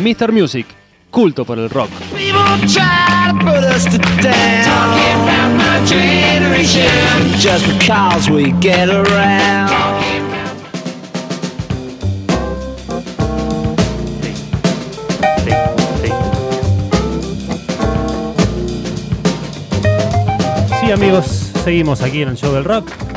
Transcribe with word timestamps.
Mr. 0.00 0.32
Music, 0.32 0.66
culto 1.10 1.44
por 1.44 1.58
el 1.58 1.68
rock. 1.68 1.90
Sí, 20.80 20.92
amigos, 20.92 21.26
seguimos 21.62 22.00
aquí 22.00 22.22
en 22.22 22.30
el 22.30 22.36
show 22.36 22.54
del 22.54 22.64
rock. 22.64 23.09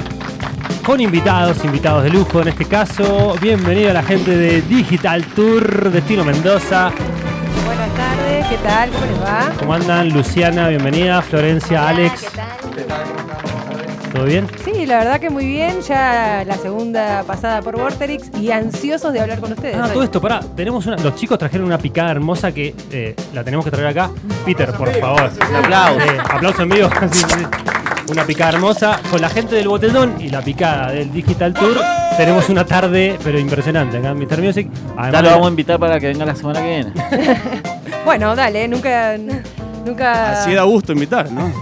Con 0.85 0.99
invitados, 0.99 1.63
invitados 1.63 2.03
de 2.03 2.09
lujo 2.09 2.41
en 2.41 2.49
este 2.49 2.65
caso. 2.65 3.35
Bienvenido 3.41 3.91
a 3.91 3.93
la 3.93 4.03
gente 4.03 4.35
de 4.35 4.61
Digital 4.63 5.23
Tour 5.27 5.89
Destino 5.89 6.25
Mendoza. 6.25 6.91
Buenas 7.65 7.89
tardes, 7.95 8.45
¿qué 8.47 8.57
tal? 8.57 8.89
¿Cómo 8.89 9.05
les 9.05 9.21
va? 9.21 9.53
¿Cómo 9.59 9.73
andan? 9.73 10.09
Luciana, 10.09 10.67
bienvenida. 10.67 11.21
Florencia, 11.21 11.87
Alex. 11.87 12.25
¿Todo 14.13 14.25
bien? 14.25 14.45
Sí, 14.63 14.85
la 14.85 14.97
verdad 14.97 15.19
que 15.21 15.29
muy 15.29 15.45
bien. 15.45 15.81
Ya 15.81 16.43
la 16.45 16.57
segunda 16.57 17.23
pasada 17.23 17.61
por 17.61 17.77
Vorterix 17.77 18.29
y 18.37 18.51
ansiosos 18.51 19.13
de 19.13 19.21
hablar 19.21 19.39
con 19.39 19.53
ustedes. 19.53 19.77
Ah, 19.77 19.85
hoy. 19.85 19.93
todo 19.93 20.03
esto, 20.03 20.19
pará. 20.19 20.41
Tenemos 20.53 20.85
una, 20.85 20.97
los 20.97 21.15
chicos 21.15 21.39
trajeron 21.39 21.65
una 21.65 21.77
picada 21.77 22.11
hermosa 22.11 22.51
que 22.51 22.75
eh, 22.91 23.15
la 23.33 23.43
tenemos 23.43 23.63
que 23.63 23.71
traer 23.71 23.87
acá. 23.87 24.11
Peter, 24.45 24.71
por 24.73 24.91
favor. 24.99 25.31
Un 25.49 25.55
aplauso. 25.55 25.99
Eh, 26.01 26.17
aplauso 26.29 26.61
en 26.63 26.69
vivo. 26.69 26.89
Sí, 28.03 28.07
sí, 28.07 28.07
sí. 28.07 28.11
Una 28.11 28.25
picada 28.25 28.51
hermosa 28.53 28.99
con 29.09 29.21
la 29.21 29.29
gente 29.29 29.55
del 29.55 29.67
botellón 29.67 30.15
y 30.19 30.29
la 30.29 30.41
picada 30.41 30.91
del 30.91 31.11
Digital 31.11 31.53
Tour. 31.53 31.77
Tenemos 32.17 32.49
una 32.49 32.65
tarde, 32.65 33.17
pero 33.23 33.39
impresionante 33.39 33.97
acá 33.97 34.09
en 34.11 34.19
Mr. 34.19 34.41
Music. 34.41 34.69
Además 34.97 35.11
Ya 35.11 35.21
lo 35.21 35.29
vamos 35.31 35.47
a 35.47 35.49
invitar 35.49 35.79
para 35.79 35.99
que 35.99 36.07
venga 36.07 36.25
la 36.25 36.35
semana 36.35 36.61
que 36.61 36.67
viene. 36.67 36.93
Bueno, 38.05 38.35
dale, 38.35 38.67
nunca. 38.67 39.15
Nunca. 39.85 40.31
Así 40.41 40.53
da 40.53 40.63
gusto 40.63 40.91
invitar, 40.91 41.31
¿no? 41.31 41.45
Una 41.45 41.53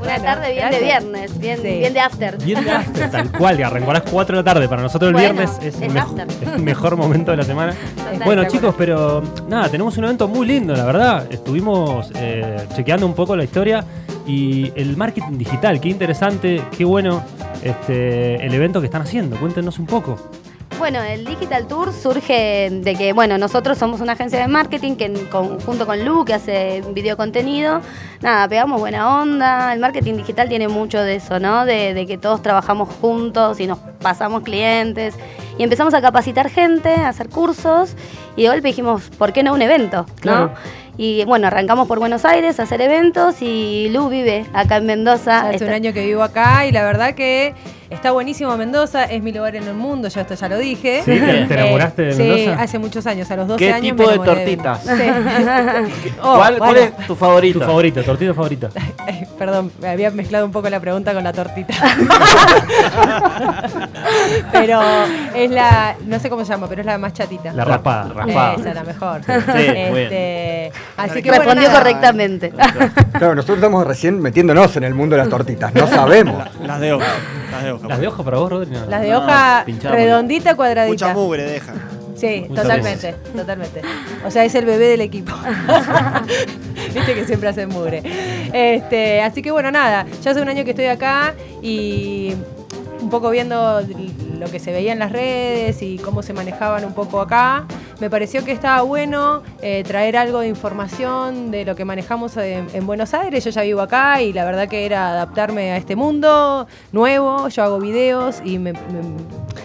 Bueno, 0.00 0.22
tarde 0.22 0.52
bien 0.52 0.70
de 0.70 0.80
viernes, 0.80 1.38
bien, 1.38 1.56
Sí. 1.62 1.68
bien 1.78 1.92
de 1.94 2.00
after. 2.00 2.36
Bien 2.44 2.62
de 2.64 2.70
after, 2.70 3.10
tal 3.10 3.32
cual, 3.32 3.56
que 3.56 3.64
arrancó 3.64 3.90
a 3.90 3.94
las 3.94 4.02
4 4.02 4.36
de 4.36 4.42
la 4.42 4.44
tarde. 4.52 4.68
Para 4.68 4.82
nosotros 4.82 5.08
el 5.08 5.14
Bueno, 5.14 5.32
viernes 5.34 5.56
es, 5.62 5.74
es 5.76 5.80
el, 5.82 5.92
mejo- 5.92 6.14
es 6.18 6.48
el 6.56 6.62
mejor 6.62 6.96
momento 6.96 7.30
de 7.30 7.38
la 7.38 7.42
semana. 7.44 7.72
Total. 7.96 8.18
Bueno, 8.24 8.44
chicos, 8.44 8.74
pero 8.76 9.22
nada, 9.48 9.68
tenemos 9.70 9.96
un 9.96 10.04
evento 10.04 10.28
muy 10.28 10.46
lindo, 10.46 10.74
la 10.76 10.84
verdad. 10.84 11.26
Estuvimos 11.30 12.10
eh, 12.16 12.58
chequeando 12.76 13.06
un 13.06 13.14
poco 13.14 13.34
la 13.34 13.44
historia 13.44 13.82
y 14.26 14.72
el 14.74 14.96
marketing 14.96 15.38
digital. 15.38 15.80
Qué 15.80 15.88
interesante, 15.88 16.62
qué 16.76 16.84
bueno 16.84 17.22
este, 17.62 18.44
el 18.44 18.52
evento 18.54 18.80
que 18.80 18.86
están 18.86 19.02
haciendo. 19.02 19.36
Cuéntenos 19.38 19.78
un 19.78 19.86
poco. 19.86 20.18
Bueno, 20.78 21.02
el 21.02 21.24
Digital 21.24 21.66
Tour 21.66 21.90
surge 21.94 22.68
de 22.70 22.94
que, 22.96 23.14
bueno, 23.14 23.38
nosotros 23.38 23.78
somos 23.78 24.02
una 24.02 24.12
agencia 24.12 24.38
de 24.38 24.46
marketing 24.46 24.96
que 24.96 25.06
en 25.06 25.24
conjunto 25.26 25.86
con 25.86 26.04
Lu, 26.04 26.26
que 26.26 26.34
hace 26.34 26.82
video 26.92 27.16
contenido, 27.16 27.80
nada, 28.20 28.46
pegamos 28.46 28.78
buena 28.78 29.22
onda. 29.22 29.72
El 29.72 29.80
marketing 29.80 30.16
digital 30.16 30.50
tiene 30.50 30.68
mucho 30.68 31.00
de 31.00 31.14
eso, 31.14 31.40
¿no? 31.40 31.64
De, 31.64 31.94
de 31.94 32.06
que 32.06 32.18
todos 32.18 32.42
trabajamos 32.42 32.90
juntos 33.00 33.58
y 33.58 33.66
nos 33.66 33.78
pasamos 34.02 34.42
clientes. 34.42 35.14
Y 35.56 35.62
empezamos 35.62 35.94
a 35.94 36.02
capacitar 36.02 36.50
gente, 36.50 36.94
a 36.94 37.08
hacer 37.08 37.30
cursos 37.30 37.96
y 38.36 38.42
de 38.42 38.48
golpe 38.50 38.68
dijimos, 38.68 39.10
¿por 39.16 39.32
qué 39.32 39.42
no 39.42 39.54
un 39.54 39.62
evento? 39.62 40.04
¿no? 40.24 40.52
Y 40.98 41.24
bueno, 41.24 41.48
arrancamos 41.48 41.86
por 41.86 41.98
Buenos 41.98 42.24
Aires 42.24 42.58
a 42.58 42.62
hacer 42.62 42.80
eventos 42.80 43.42
y 43.42 43.88
Lu 43.90 44.08
vive 44.08 44.46
acá 44.54 44.76
en 44.76 44.86
Mendoza. 44.86 45.48
Hace 45.48 45.64
un 45.64 45.72
año 45.72 45.92
que 45.92 46.06
vivo 46.06 46.22
acá 46.22 46.66
y 46.66 46.72
la 46.72 46.84
verdad 46.84 47.14
que 47.14 47.54
está 47.90 48.10
buenísimo 48.12 48.56
Mendoza, 48.56 49.04
es 49.04 49.22
mi 49.22 49.32
lugar 49.32 49.56
en 49.56 49.64
el 49.64 49.74
mundo, 49.74 50.08
yo 50.08 50.20
esto 50.20 50.34
ya 50.34 50.48
lo 50.48 50.58
dije. 50.58 51.02
¿Sí? 51.04 51.18
¿Te, 51.18 51.44
te 51.46 51.54
enamoraste 51.54 52.02
de 52.02 52.12
sí, 52.12 52.22
Mendoza? 52.22 52.62
hace 52.62 52.78
muchos 52.78 53.06
años, 53.06 53.30
a 53.30 53.36
los 53.36 53.48
12 53.48 53.58
¿Qué 53.64 53.72
años. 53.72 53.96
tipo 53.96 54.10
me 54.10 54.18
de 54.18 54.24
tortitas? 54.24 54.82
Sí. 54.82 54.90
Oh, 56.22 56.36
¿Cuál, 56.36 56.58
cuál 56.58 56.76
es 56.76 56.96
tu 57.06 57.14
favorito? 57.14 57.58
Tu 57.60 57.64
favorito, 57.64 58.02
tortita 58.02 58.34
favorita. 58.34 58.68
Ay, 59.06 59.26
Perdón, 59.38 59.70
me 59.80 59.88
había 59.88 60.10
mezclado 60.10 60.46
un 60.46 60.52
poco 60.52 60.68
la 60.70 60.80
pregunta 60.80 61.12
con 61.12 61.22
la 61.22 61.32
tortita. 61.32 61.74
pero 64.52 64.80
es 65.34 65.50
la, 65.50 65.96
no 66.06 66.18
sé 66.18 66.30
cómo 66.30 66.44
se 66.44 66.52
llama, 66.52 66.68
pero 66.68 66.80
es 66.80 66.86
la 66.86 66.98
más 66.98 67.12
chatita. 67.12 67.52
La 67.52 67.64
raspada. 67.64 68.12
raspada. 68.12 68.54
Esa, 68.54 68.74
la 68.74 68.82
mejor. 68.82 69.20
muy 69.26 69.62
Este, 69.62 70.72
así 70.96 71.22
que 71.22 71.30
Respondió 71.30 71.70
correctamente. 71.70 72.50
Claro, 72.50 73.34
nosotros 73.34 73.58
estamos 73.58 73.86
recién 73.86 74.20
metiéndonos 74.20 74.76
en 74.76 74.84
el 74.84 74.94
mundo 74.94 75.16
de 75.16 75.22
las 75.22 75.30
tortitas, 75.30 75.74
no 75.74 75.86
sabemos. 75.86 76.44
Las 76.62 76.80
de 76.80 76.92
hoja. 76.92 77.06
Las 77.56 77.64
de 77.64 77.72
hoja. 77.72 77.88
¿Las 77.88 78.00
de 78.00 78.06
ojo 78.08 78.24
para 78.24 78.38
vos, 78.38 78.50
Rodri? 78.50 78.70
No. 78.70 78.86
Las 78.86 79.02
de 79.02 79.10
No, 79.10 79.18
hoja 79.18 79.64
redondita, 79.64 80.54
cuadradita. 80.54 81.06
Mucha 81.06 81.14
mugre 81.14 81.44
deja. 81.44 81.74
Sí, 82.16 82.46
Muchas 82.48 82.62
totalmente, 82.64 83.14
totalmente. 83.36 83.82
O 84.24 84.30
sea, 84.30 84.44
es 84.44 84.54
el 84.54 84.64
bebé 84.64 84.88
del 84.88 85.02
equipo. 85.02 85.32
Viste 86.94 87.14
que 87.14 87.24
siempre 87.26 87.50
hacen 87.50 87.68
mugre. 87.68 88.02
Este, 88.52 89.20
así 89.22 89.42
que 89.42 89.50
bueno, 89.50 89.70
nada, 89.70 90.06
ya 90.22 90.30
hace 90.30 90.40
un 90.40 90.48
año 90.48 90.64
que 90.64 90.70
estoy 90.70 90.86
acá 90.86 91.34
y 91.60 92.34
un 93.00 93.10
poco 93.10 93.30
viendo 93.30 93.82
lo 94.38 94.50
que 94.50 94.58
se 94.58 94.72
veía 94.72 94.92
en 94.92 94.98
las 94.98 95.12
redes 95.12 95.82
y 95.82 95.98
cómo 95.98 96.22
se 96.22 96.32
manejaban 96.32 96.84
un 96.84 96.94
poco 96.94 97.20
acá, 97.20 97.66
me 98.00 98.10
pareció 98.10 98.44
que 98.44 98.52
estaba 98.52 98.82
bueno 98.82 99.42
eh, 99.62 99.82
traer 99.86 100.16
algo 100.16 100.40
de 100.40 100.48
información 100.48 101.50
de 101.50 101.64
lo 101.64 101.74
que 101.76 101.84
manejamos 101.84 102.36
en, 102.36 102.66
en 102.72 102.86
Buenos 102.86 103.14
Aires. 103.14 103.44
Yo 103.44 103.50
ya 103.50 103.62
vivo 103.62 103.80
acá 103.80 104.20
y 104.22 104.32
la 104.32 104.44
verdad 104.44 104.68
que 104.68 104.84
era 104.84 105.10
adaptarme 105.10 105.72
a 105.72 105.76
este 105.76 105.96
mundo 105.96 106.66
nuevo. 106.92 107.48
Yo 107.48 107.62
hago 107.62 107.78
videos 107.80 108.42
y 108.44 108.58
me, 108.58 108.72
me- 108.72 108.78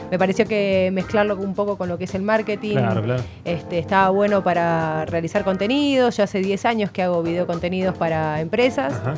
me 0.09 0.19
pareció 0.19 0.45
que 0.45 0.89
mezclarlo 0.93 1.35
un 1.37 1.53
poco 1.53 1.77
con 1.77 1.87
lo 1.87 1.97
que 1.97 2.03
es 2.03 2.13
el 2.15 2.21
marketing 2.21 2.75
Claro, 2.75 3.01
claro. 3.01 3.23
este, 3.45 3.79
estaba 3.79 4.09
bueno 4.09 4.43
para 4.43 5.05
realizar 5.05 5.43
contenidos. 5.45 6.17
Yo 6.17 6.23
hace 6.23 6.39
10 6.39 6.65
años 6.65 6.91
que 6.91 7.01
hago 7.03 7.23
videocontenidos 7.23 7.95
para 7.97 8.41
empresas. 8.41 8.93
Ajá. 8.93 9.13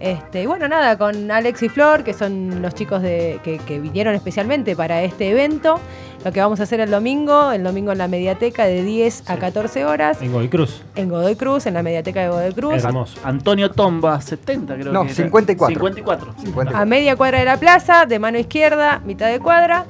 Este, 0.00 0.42
y 0.42 0.46
bueno, 0.46 0.68
nada, 0.68 0.98
con 0.98 1.30
Alex 1.30 1.62
y 1.62 1.68
Flor, 1.68 2.04
que 2.04 2.12
son 2.12 2.60
los 2.62 2.74
chicos 2.74 3.00
de, 3.02 3.40
que, 3.42 3.58
que 3.58 3.78
vinieron 3.80 4.14
especialmente 4.14 4.76
para 4.76 5.02
este 5.02 5.30
evento. 5.30 5.80
Lo 6.24 6.32
que 6.32 6.40
vamos 6.40 6.58
a 6.60 6.64
hacer 6.64 6.80
el 6.80 6.90
domingo, 6.90 7.52
el 7.52 7.62
domingo 7.62 7.92
en 7.92 7.98
la 7.98 8.08
mediateca 8.08 8.64
de 8.64 8.82
10 8.82 9.30
a 9.30 9.34
Sí. 9.34 9.40
14 9.40 9.84
horas, 9.84 10.20
En 10.20 10.32
Godoy 10.32 10.48
Cruz. 10.48 10.82
en 10.96 11.08
Godoy 11.08 11.36
Cruz, 11.36 11.66
en 11.66 11.74
la 11.74 11.82
mediateca 11.84 12.20
de 12.22 12.28
Godoy 12.28 12.52
Cruz. 12.52 12.84
Hermoso. 12.84 13.20
Antonio 13.22 13.70
Tomba, 13.70 14.20
70 14.20 14.74
creo 14.74 14.92
No, 14.92 15.02
que 15.02 15.08
era. 15.08 15.14
54. 15.14 15.74
54. 15.74 16.34
50. 16.42 16.78
a 16.78 16.84
media 16.84 17.14
cuadra 17.16 17.38
de 17.38 17.44
la 17.44 17.58
plaza, 17.58 18.06
de 18.06 18.18
mano 18.18 18.38
izquierda, 18.38 19.00
mitad 19.04 19.28
de 19.30 19.38
cuadra. 19.38 19.84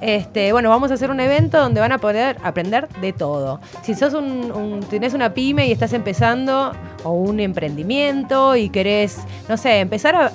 Este, 0.00 0.52
bueno, 0.52 0.70
vamos 0.70 0.90
a 0.90 0.94
hacer 0.94 1.10
un 1.10 1.20
evento 1.20 1.58
donde 1.60 1.80
van 1.80 1.92
a 1.92 1.98
poder 1.98 2.36
aprender 2.42 2.88
de 3.00 3.12
todo. 3.12 3.60
Si 3.82 3.94
sos 3.94 4.14
un, 4.14 4.50
un- 4.52 4.80
tenés 4.80 5.12
una 5.14 5.34
pyme 5.34 5.66
y 5.66 5.72
estás 5.72 5.92
empezando, 5.92 6.72
o 7.04 7.12
un 7.12 7.40
emprendimiento 7.40 8.56
y 8.56 8.68
querés, 8.70 9.18
no 9.48 9.56
sé, 9.56 9.80
empezar 9.80 10.14
a. 10.16 10.32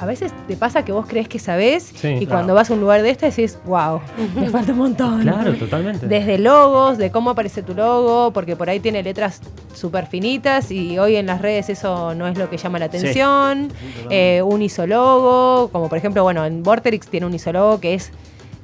A 0.00 0.06
veces 0.06 0.32
te 0.46 0.56
pasa 0.56 0.84
que 0.84 0.92
vos 0.92 1.04
crees 1.06 1.28
que 1.28 1.38
sabés 1.38 1.82
Sí, 1.96 2.08
y 2.08 2.18
claro. 2.20 2.28
cuando 2.30 2.54
vas 2.54 2.70
a 2.70 2.74
un 2.74 2.80
lugar 2.80 3.02
de 3.02 3.10
este 3.10 3.26
decís, 3.26 3.58
wow, 3.66 4.00
me 4.36 4.48
falta 4.48 4.72
un 4.72 4.78
montón. 4.78 5.20
Claro, 5.22 5.52
totalmente. 5.56 6.06
Desde 6.06 6.38
logos, 6.38 6.96
de 6.96 7.10
cómo 7.10 7.30
aparece 7.30 7.62
tu 7.62 7.74
logo, 7.74 8.30
porque 8.32 8.54
por 8.56 8.70
ahí 8.70 8.78
tiene 8.80 9.02
letras 9.02 9.40
súper 9.74 10.06
finitas 10.06 10.70
y 10.70 10.96
hoy 10.98 11.16
en 11.16 11.26
las 11.26 11.42
redes 11.42 11.68
eso 11.68 12.14
no 12.14 12.26
es 12.28 12.38
lo 12.38 12.48
que 12.48 12.56
llama 12.56 12.78
la 12.78 12.86
atención. 12.86 13.68
Eh, 14.10 14.40
un 14.42 14.62
isologo, 14.62 15.68
como 15.70 15.88
por 15.88 15.98
ejemplo, 15.98 16.22
bueno, 16.22 16.46
en 16.46 16.62
Vorterix 16.62 17.08
tiene 17.08 17.26
un 17.26 17.34
isologo 17.34 17.80
que 17.80 17.94
es, 17.94 18.10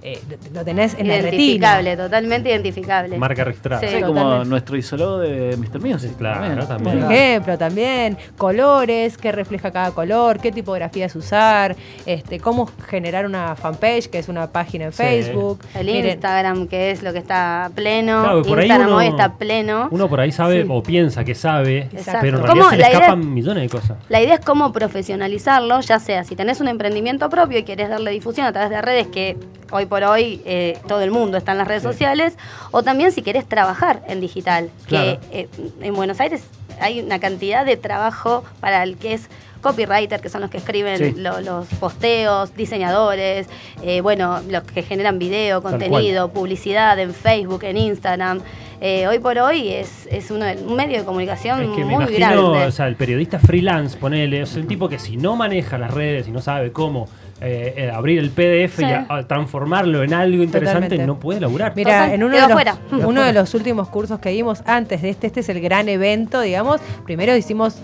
eh, 0.02 0.18
lo 0.54 0.64
tenés 0.64 0.94
en 0.94 1.08
la 1.08 1.14
retina. 1.14 1.30
identificable, 1.36 1.96
totalmente 1.96 2.48
identificable. 2.50 3.18
Marca 3.18 3.44
registrada. 3.44 3.80
Sí. 3.80 3.96
Sí, 3.96 4.02
como 4.02 4.44
nuestro 4.44 4.76
isólogo 4.76 5.18
de 5.18 5.56
Mr. 5.56 5.80
Music. 5.80 6.12
Claro, 6.16 6.54
Por 6.56 6.66
también. 6.68 7.10
ejemplo, 7.10 7.58
también 7.58 8.18
colores, 8.36 9.16
qué 9.18 9.32
refleja 9.32 9.70
cada 9.70 9.90
color, 9.92 10.40
qué 10.40 10.52
tipografías 10.52 11.14
usar, 11.16 11.76
este, 12.06 12.40
cómo 12.40 12.68
generar 12.88 13.26
una 13.26 13.56
fanpage, 13.56 14.08
que 14.08 14.18
es 14.18 14.28
una 14.28 14.50
página 14.50 14.86
en 14.86 14.92
Sí. 14.92 14.98
Facebook. 15.02 15.60
El 15.74 15.86
Miren, 15.86 16.12
Instagram, 16.12 16.66
que 16.66 16.90
es 16.90 17.02
lo 17.02 17.12
que 17.12 17.18
está 17.18 17.70
pleno. 17.74 18.22
Claro, 18.22 18.42
por 18.42 18.58
ahí 18.58 18.64
Instagram 18.66 18.88
uno- 18.88 18.96
hoy 18.98 19.06
está 19.06 19.34
pleno. 19.34 19.88
Uno 19.90 20.08
por 20.08 20.20
ahí 20.20 20.32
sabe 20.32 20.62
Sí. 20.62 20.68
o 20.70 20.82
piensa 20.82 21.24
que 21.24 21.34
sabe, 21.34 21.88
Exacto. 21.92 22.18
pero 22.22 22.38
en 22.38 22.46
¿Cómo? 22.46 22.54
realidad 22.54 22.70
se 22.70 22.76
le 22.76 22.82
La 22.82 22.88
idea- 22.88 22.98
escapan 23.00 23.34
millones 23.34 23.62
de 23.62 23.68
cosas. 23.68 23.98
La 24.08 24.20
idea 24.22 24.34
es 24.34 24.40
cómo 24.44 24.72
profesionalizarlo, 24.72 25.80
ya 25.80 25.98
sea 25.98 26.24
si 26.24 26.36
tenés 26.36 26.60
un 26.60 26.68
emprendimiento 26.68 27.28
propio 27.28 27.58
y 27.58 27.62
querés 27.64 27.88
darle 27.88 28.10
difusión 28.10 28.46
a 28.46 28.52
través 28.52 28.70
de 28.70 28.80
redes 28.82 29.06
que 29.08 29.36
hoy 29.70 29.86
por 29.86 30.02
hoy 30.04 30.42
eh, 30.44 30.78
todo 30.88 31.00
el 31.02 31.10
mundo 31.10 31.36
está 31.36 31.52
en 31.52 31.58
las 31.58 31.68
redes 31.68 31.82
Sí. 31.82 31.88
sociales, 31.88 32.36
o 32.70 32.82
también 32.82 33.12
si 33.12 33.22
querés 33.22 33.46
trabajar 33.46 34.02
en 34.08 34.20
digital, 34.20 34.70
Claro. 34.86 35.18
que 35.30 35.40
eh, 35.42 35.48
en 35.80 35.94
Buenos 35.94 36.20
Aires 36.20 36.42
hay 36.80 37.00
una 37.00 37.18
cantidad 37.18 37.64
de 37.66 37.76
trabajo 37.76 38.44
para 38.60 38.82
el 38.82 38.96
que 38.96 39.14
es 39.14 39.28
copywriters, 39.60 40.22
que 40.22 40.30
son 40.30 40.40
los 40.40 40.48
que 40.50 40.56
escriben 40.56 40.96
Sí. 40.96 41.12
lo- 41.20 41.40
los 41.42 41.66
posteos, 41.78 42.54
diseñadores, 42.56 43.46
eh, 43.82 44.00
bueno, 44.00 44.40
los 44.48 44.62
que 44.62 44.82
generan 44.82 45.18
video, 45.18 45.62
contenido, 45.62 46.30
publicidad 46.32 46.98
en 46.98 47.12
Facebook, 47.12 47.64
en 47.64 47.76
Instagram. 47.76 48.40
Eh, 48.82 49.06
hoy 49.06 49.18
por 49.18 49.36
hoy 49.38 49.68
es, 49.68 50.08
es 50.10 50.30
uno 50.30 50.44
de- 50.46 50.56
un 50.56 50.74
medio 50.74 50.98
de 50.98 51.04
comunicación 51.04 51.60
Es 51.62 51.68
que 51.70 51.84
me 51.84 51.96
muy 51.96 52.04
imagino, 52.04 52.50
grande. 52.52 52.66
o 52.66 52.70
sea, 52.70 52.86
el 52.86 52.96
periodista 52.96 53.38
freelance, 53.38 53.98
ponele, 53.98 54.40
es 54.40 54.56
un 54.56 54.66
tipo 54.66 54.88
que 54.88 54.98
si 54.98 55.18
no 55.18 55.36
maneja 55.36 55.76
las 55.76 55.92
redes 55.92 56.26
y 56.28 56.30
no 56.30 56.40
sabe 56.40 56.72
cómo 56.72 57.06
eh, 57.42 57.72
eh, 57.76 57.90
abrir 57.90 58.18
el 58.18 58.28
PDF 58.30 58.76
Sí. 58.76 58.82
y 58.82 58.92
a- 58.92 59.06
a 59.08 59.26
transformarlo 59.26 60.02
en 60.02 60.12
algo 60.12 60.42
interesante, 60.42 60.80
Totalmente. 60.88 61.06
no 61.06 61.18
puede 61.18 61.40
laburar. 61.40 61.72
Mira, 61.74 61.90
Total, 61.92 62.12
en 62.14 62.22
uno, 62.24 62.34
de 62.34 62.40
los, 62.42 62.52
fuera. 62.52 62.78
Uno 62.92 63.02
fuera. 63.02 63.24
de 63.26 63.32
los 63.32 63.54
últimos 63.54 63.88
cursos 63.88 64.18
que 64.18 64.28
dimos 64.28 64.62
antes 64.66 65.00
de 65.00 65.08
este, 65.10 65.26
este 65.26 65.40
es 65.40 65.48
el 65.48 65.60
gran 65.62 65.88
evento, 65.88 66.40
digamos. 66.42 66.82
Primero 67.06 67.34
hicimos 67.34 67.76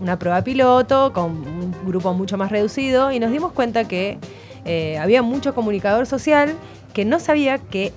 una 0.00 0.18
prueba 0.18 0.42
piloto 0.42 1.12
con 1.12 1.30
un 1.30 1.74
grupo 1.86 2.12
mucho 2.12 2.36
más 2.36 2.50
reducido 2.50 3.12
y 3.12 3.20
nos 3.20 3.30
dimos 3.30 3.52
cuenta 3.52 3.86
que 3.86 4.18
eh, 4.64 4.98
había 4.98 5.22
mucho 5.22 5.54
comunicador 5.54 6.06
social 6.06 6.52
que 6.92 7.04
no 7.04 7.20
sabía 7.20 7.58
que 7.58 7.92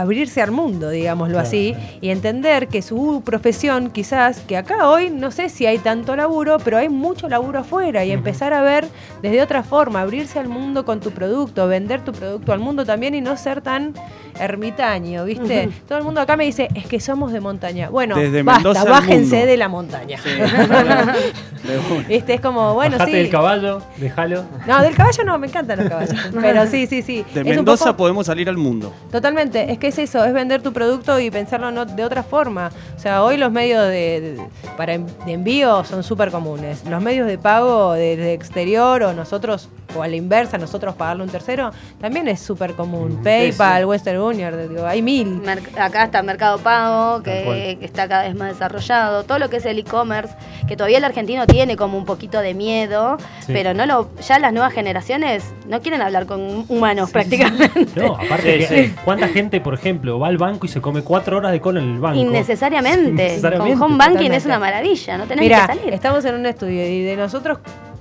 abrirse 0.00 0.42
al 0.42 0.50
mundo, 0.50 0.90
digámoslo 0.90 1.34
Claro. 1.34 1.46
así, 1.48 1.74
y 2.00 2.10
entender 2.10 2.68
que 2.68 2.82
su 2.82 3.22
profesión, 3.24 3.90
quizás, 3.90 4.40
que 4.40 4.56
acá 4.56 4.88
hoy 4.88 5.10
no 5.10 5.30
sé 5.30 5.48
si 5.48 5.66
hay 5.66 5.78
tanto 5.78 6.14
laburo, 6.16 6.58
pero 6.62 6.76
hay 6.78 6.88
mucho 6.88 7.28
laburo 7.28 7.60
afuera 7.60 8.04
y 8.04 8.10
empezar 8.12 8.52
a 8.52 8.62
ver 8.62 8.86
desde 9.22 9.42
otra 9.42 9.62
forma, 9.62 10.00
abrirse 10.02 10.38
al 10.38 10.48
mundo 10.48 10.84
con 10.84 11.00
tu 11.00 11.10
producto, 11.10 11.66
vender 11.68 12.02
tu 12.04 12.12
producto 12.12 12.52
al 12.52 12.60
mundo 12.60 12.84
también 12.84 13.14
y 13.14 13.20
no 13.20 13.36
ser 13.36 13.60
tan 13.62 13.94
ermitaño, 14.38 15.24
¿viste? 15.24 15.70
Todo 15.88 15.96
el 15.98 16.04
mundo 16.04 16.20
acá 16.20 16.36
me 16.36 16.44
dice, 16.44 16.68
es 16.74 16.86
que 16.86 17.00
somos 17.00 17.32
de 17.32 17.40
montaña. 17.40 17.88
Bueno, 17.88 18.16
Desde 18.16 18.42
basta, 18.42 18.84
bájense 18.84 19.46
de 19.46 19.56
la 19.56 19.68
montaña. 19.68 20.18
Sí. 20.22 20.28
¿Viste? 22.08 22.34
Es 22.34 22.40
como, 22.40 22.74
bueno, 22.74 22.92
Bajate 22.92 23.10
sí. 23.10 23.16
del 23.16 23.30
caballo, 23.30 23.82
déjalo. 23.96 24.44
No, 24.66 24.82
del 24.82 24.94
caballo 24.94 25.24
no, 25.24 25.38
me 25.38 25.46
encantan 25.48 25.78
los 25.80 25.88
caballos. 25.88 26.14
Pero 26.40 26.66
sí, 26.66 26.86
sí, 26.86 27.02
sí. 27.02 27.24
De 27.34 27.40
Es 27.40 27.46
un 27.46 27.56
Mendoza 27.56 27.86
poco- 27.86 27.96
podemos 27.96 28.26
salir 28.26 28.48
al 28.48 28.56
mundo. 28.56 28.92
Totalmente, 29.10 29.72
es 29.72 29.78
que 29.78 29.85
es 29.86 29.98
eso, 29.98 30.24
es 30.24 30.32
vender 30.32 30.62
tu 30.62 30.72
producto 30.72 31.18
y 31.20 31.30
pensarlo 31.30 31.70
no- 31.70 31.84
de 31.86 32.04
otra 32.04 32.22
forma. 32.22 32.70
O 32.96 32.98
sea, 32.98 33.22
hoy 33.22 33.36
los 33.36 33.50
medios 33.52 33.86
de, 33.88 34.38
para 34.76 34.96
de 34.98 35.32
envío 35.32 35.84
son 35.84 36.02
súper 36.02 36.30
comunes. 36.30 36.84
Los 36.88 37.02
medios 37.02 37.26
de 37.26 37.38
pago 37.38 37.92
desde 37.94 38.32
exterior 38.32 39.02
o 39.02 39.12
nosotros, 39.12 39.68
o 39.98 40.02
a 40.02 40.08
la 40.08 40.16
inversa, 40.16 40.58
nosotros 40.58 40.94
pagarle 40.94 41.22
un 41.24 41.28
tercero, 41.30 41.70
también 42.00 42.28
es 42.28 42.40
súper 42.40 42.74
común. 42.74 43.20
PayPal, 43.22 43.84
Western 43.86 44.18
Union, 44.20 44.68
digo, 44.68 44.86
hay 44.86 45.02
mil. 45.02 45.26
Mer- 45.40 45.62
acá 45.78 46.04
está 46.04 46.22
Mercado 46.22 46.58
Pago, 46.58 47.22
que, 47.22 47.78
está 47.80 48.08
cada 48.08 48.24
vez 48.24 48.34
más 48.34 48.48
desarrollado. 48.52 49.24
Todo 49.24 49.38
lo 49.38 49.48
que 49.50 49.56
es 49.56 49.66
el 49.66 49.78
e-commerce, 49.78 50.34
que 50.68 50.76
todavía 50.76 50.98
el 50.98 51.04
argentino 51.04 51.46
tiene 51.46 51.76
como 51.76 51.96
un 51.98 52.04
poquito 52.04 52.40
de 52.40 52.54
miedo, 52.54 53.16
Sí. 53.40 53.52
pero 53.52 53.74
no 53.74 53.86
lo, 53.86 54.10
ya 54.20 54.38
las 54.38 54.52
nuevas 54.52 54.72
generaciones 54.72 55.44
no 55.68 55.80
quieren 55.80 56.02
hablar 56.02 56.26
con 56.26 56.64
humanos 56.68 57.10
prácticamente. 57.10 57.86
No, 57.96 58.14
aparte, 58.14 58.62
Sí, 58.62 58.74
que, 58.74 58.86
sí. 58.88 58.94
¿cuánta 59.04 59.28
gente, 59.28 59.60
por 59.60 59.74
ejemplo, 59.74 60.18
va 60.18 60.28
al 60.28 60.38
banco 60.38 60.66
y 60.66 60.68
se 60.68 60.80
come 60.80 61.02
cuatro 61.02 61.36
horas 61.38 61.52
de 61.52 61.60
cola 61.60 61.80
en 61.80 61.94
el 61.94 61.98
banco? 62.00 62.18
Innecesariamente. 62.18 63.10
Innecesariamente. 63.10 63.74
Con 63.78 63.82
home 63.82 63.96
banking 63.96 64.12
Totalmente. 64.14 64.36
es 64.36 64.46
una 64.46 64.58
maravilla, 64.58 65.18
no 65.18 65.24
tenés 65.26 65.48
que 65.48 65.56
salir. 65.56 65.92
estamos 65.94 66.24
en 66.24 66.34
un 66.34 66.46
estudio 66.46 66.86
y 66.86 67.02
de 67.02 67.16
nosotros, 67.16 67.58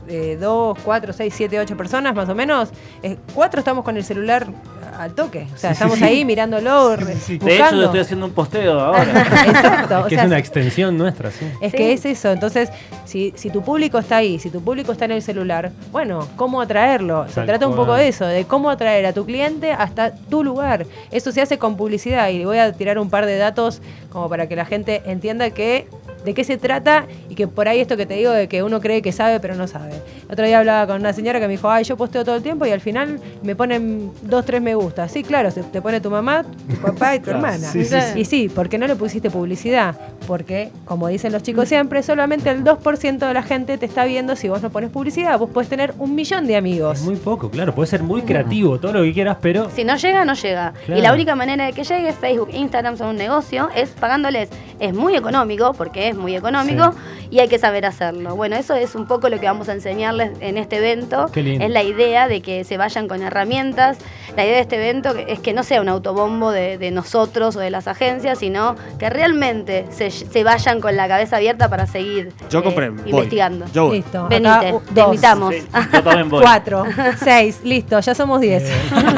eh, 0.07 0.38
dos, 0.40 0.78
cuatro, 0.84 1.13
seis, 1.13 1.34
siete, 1.36 1.60
ocho 1.60 1.75
personas 1.78 2.16
más 2.16 2.30
o 2.30 2.36
menos, 2.36 2.69
eh, 3.04 3.18
cuatro 3.34 3.60
estamos 3.60 3.84
con 3.84 3.98
el 3.98 4.04
celular 4.04 4.48
al 4.97 5.13
toque. 5.13 5.47
O 5.53 5.57
sea, 5.57 5.71
estamos 5.71 6.01
ahí 6.01 6.25
mirándolo, 6.25 6.95
re- 6.95 7.15
De 7.15 7.56
hecho, 7.56 7.71
yo 7.75 7.83
estoy 7.86 8.00
haciendo 8.00 8.25
un 8.25 8.31
posteo 8.33 8.80
ahora. 8.80 9.03
Exacto. 9.47 10.00
Es 10.00 10.06
o 10.06 10.07
que 10.07 10.15
sea, 10.15 10.24
es 10.24 10.27
una 10.27 10.38
extensión 10.39 10.97
nuestra, 10.97 11.31
sí. 11.31 11.45
Es 11.62 11.71
Sí. 11.71 11.77
que 11.77 11.94
es 11.94 12.06
eso, 12.06 12.31
entonces, 12.31 12.69
si, 13.06 13.33
si 13.36 13.50
tu 13.50 13.62
público 13.63 13.97
está 14.00 14.18
ahí, 14.18 14.39
si 14.39 14.50
tu 14.50 14.62
público 14.62 14.92
está 14.92 15.06
en 15.06 15.12
el 15.12 15.21
celular, 15.21 15.71
bueno, 15.92 16.27
¿cómo 16.36 16.62
atraerlo? 16.62 17.27
Se 17.27 17.36
Tal 17.36 17.45
trata 17.47 17.68
un 17.68 17.75
poco 17.75 17.94
de 17.95 18.07
eso, 18.07 18.25
de 18.25 18.45
cómo 18.45 18.69
atraer 18.69 19.06
a 19.06 19.13
tu 19.13 19.25
cliente 19.25 19.71
hasta 19.71 20.13
tu 20.15 20.44
lugar. 20.44 20.86
Eso 21.12 21.31
se 21.31 21.41
hace 21.41 21.57
con 21.57 21.75
publicidad 21.77 22.30
y 22.30 22.39
le 22.39 22.45
voy 22.45 22.57
a 22.57 22.71
tirar 22.71 23.00
un 23.00 23.09
par 23.09 23.25
de 23.25 23.38
datos 23.38 23.81
como 24.12 24.30
para 24.30 24.48
que 24.48 24.56
la 24.56 24.65
gente 24.65 25.01
entienda 25.06 25.50
que 25.50 25.88
de 26.24 26.33
qué 26.33 26.44
se 26.44 26.57
trata 26.57 27.06
y 27.30 27.36
que 27.36 27.48
por 27.48 27.68
ahí 27.68 27.80
esto 27.80 27.98
que 27.98 28.07
te 28.07 28.15
digo 28.15 28.31
de 28.31 28.48
que 28.48 28.63
uno 28.63 28.81
cree 28.81 29.03
que 29.03 29.12
sabe 29.12 29.39
pero 29.39 29.53
no 29.53 29.68
sabe. 29.68 29.91
El 30.25 30.31
otro 30.31 30.44
día 30.45 30.57
hablaba 30.57 30.88
con 30.88 31.00
una 31.00 31.13
señora 31.13 31.39
que 31.39 31.45
me 31.45 31.51
dijo, 31.53 31.69
ay, 31.69 31.83
yo 31.83 31.98
posteo 31.98 32.25
todo 32.25 32.36
el 32.36 32.41
tiempo 32.41 32.65
y 32.65 32.71
al 32.71 32.81
final 32.81 33.19
me 33.44 33.56
ponen 33.56 34.12
dos, 34.24 34.44
tres 34.44 34.59
me 34.59 34.74
gusta. 34.74 34.85
Sí, 35.10 35.24
claro, 35.24 35.52
se 35.52 35.64
te 35.64 35.82
pone 35.82 36.00
tu 36.02 36.10
mamá, 36.10 36.44
tu 36.44 36.76
papá 36.78 37.16
y 37.16 37.20
tu 37.20 37.30
hermana. 37.32 37.58
sí, 37.58 37.86
sí, 37.86 37.96
Y 38.16 38.26
sí, 38.26 38.50
¿por 38.50 38.70
qué 38.70 38.78
no 38.78 38.88
le 38.88 38.96
pusiste 38.96 39.30
publicidad? 39.30 39.96
Porque, 40.28 40.72
como 40.86 41.08
dicen 41.08 41.32
los 41.32 41.44
chicos 41.44 41.68
siempre, 41.70 42.02
solamente 42.04 42.50
el 42.50 42.64
2% 42.64 43.18
de 43.28 43.34
la 43.34 43.44
gente 43.44 43.78
te 43.78 43.86
está 43.86 44.06
viendo 44.06 44.36
si 44.36 44.50
vos 44.50 44.62
no 44.62 44.70
pones 44.70 44.90
publicidad. 44.90 45.38
Vos 45.40 45.50
podés 45.50 45.70
tener 45.70 45.94
un 46.00 46.16
millón 46.16 46.48
de 46.48 46.56
amigos. 46.56 47.00
Es 47.00 47.06
muy 47.06 47.16
poco, 47.16 47.50
claro. 47.50 47.74
Puede 47.76 47.88
ser 47.88 48.04
muy 48.04 48.22
creativo, 48.24 48.80
todo 48.80 48.94
lo 48.94 49.04
que 49.04 49.14
quieras, 49.14 49.38
pero 49.42 49.70
Si 49.70 49.84
no 49.84 49.96
llega, 49.98 50.26
no 50.26 50.34
llega. 50.34 50.74
Claro. 50.86 51.00
Y 51.00 51.04
la 51.04 51.14
única 51.14 51.36
manera 51.36 51.66
de 51.66 51.74
que 51.74 51.84
llegue, 51.84 52.12
Facebook, 52.14 52.50
Instagram 52.54 52.98
son 52.98 53.08
un 53.10 53.16
negocio, 53.18 53.70
es 53.76 53.90
pagándoles. 53.90 54.50
Es 54.80 54.94
muy 54.94 55.16
económico, 55.16 55.74
porque 55.74 56.10
es 56.10 56.16
muy 56.16 56.36
económico, 56.36 56.94
y 57.30 57.40
hay 57.40 57.48
que 57.48 57.58
saber 57.60 57.86
hacerlo. 57.86 58.36
Bueno, 58.36 58.56
eso 58.56 58.76
es 58.76 58.94
un 58.96 59.08
poco 59.08 59.30
lo 59.30 59.40
que 59.40 59.46
vamos 59.46 59.70
a 59.70 59.74
enseñarles 59.74 60.32
en 60.42 60.58
este 60.58 60.78
evento. 60.78 61.28
Qué 61.32 61.42
lindo. 61.44 61.64
Es 61.64 61.72
la 61.72 61.84
idea 61.84 62.28
de 62.28 62.42
que 62.42 62.64
se 62.64 62.78
vayan 62.78 63.08
con 63.08 63.22
herramientas. 63.22 63.98
La 64.36 64.44
idea 64.44 64.56
de 64.56 64.62
este 64.62 64.75
evento 64.75 65.16
es 65.16 65.39
que 65.39 65.54
no 65.54 65.63
sea 65.63 65.81
un 65.81 65.89
autobombo 65.89 66.51
de, 66.51 66.77
de 66.77 66.92
nosotros 66.92 67.56
o 67.56 67.60
de 67.60 67.69
las 67.69 67.88
agencias, 67.88 68.39
sino 68.39 68.75
que 69.00 69.10
realmente 69.10 69.86
se, 69.89 70.12
se 70.12 70.44
vayan 70.44 70.81
con 70.81 70.95
la 70.95 71.07
cabeza 71.07 71.38
abierta 71.38 71.69
para 71.69 71.88
seguir 71.88 72.31
Yo 72.50 72.60
eh, 72.60 72.89
voy. 72.89 73.10
investigando. 73.10 73.66
Yo 73.74 73.88
voy. 73.88 73.98
Listo. 73.98 74.27
Venite, 74.27 74.50
acá, 74.50 74.62
te 74.62 74.94
dos, 74.94 75.06
invitamos. 75.06 75.54
Sí, 75.56 75.68
yo 75.94 76.04
también 76.04 76.30
voy. 76.30 76.42
Cuatro, 76.44 76.83
seis, 77.24 77.60
listo, 77.63 78.00
ya 78.00 78.16
somos 78.16 78.42
diez. 78.42 78.69